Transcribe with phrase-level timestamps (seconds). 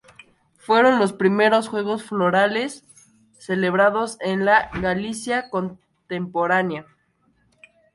[0.57, 2.83] Fueron los primeros juegos florales
[3.37, 6.87] celebrados en la Galicia contemporánea.